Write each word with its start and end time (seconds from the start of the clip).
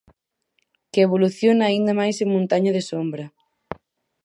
Que 0.91 0.99
evoluciona 1.07 1.63
aínda 1.67 1.93
máis 1.99 2.17
en 2.23 2.29
Montaña 2.35 2.71
de 2.77 2.83
sombra. 2.89 3.25